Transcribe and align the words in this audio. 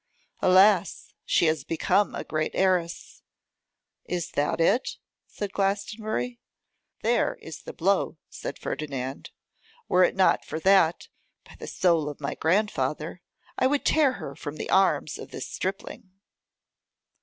'Alas! 0.41 1.13
she 1.25 1.45
has 1.45 1.63
become 1.63 2.15
a 2.15 2.23
great 2.23 2.49
heiress!' 2.55 3.21
'Is 4.05 4.31
that 4.31 4.59
it?' 4.59 4.97
said 5.27 5.53
Glastonbury. 5.53 6.39
'There 7.03 7.35
is 7.35 7.61
the 7.61 7.71
blow,' 7.73 8.17
said 8.27 8.57
Ferdinand. 8.57 9.29
'Were 9.87 10.03
it 10.03 10.15
not 10.15 10.43
for 10.43 10.59
that, 10.61 11.07
by 11.45 11.55
the 11.59 11.67
soul 11.67 12.09
of 12.09 12.19
my 12.19 12.33
grandfather, 12.33 13.21
I 13.59 13.67
would 13.67 13.85
tear 13.85 14.13
her 14.13 14.35
from 14.35 14.55
the 14.55 14.71
arms 14.71 15.19
of 15.19 15.29
this 15.29 15.45
stripling. 15.47 16.09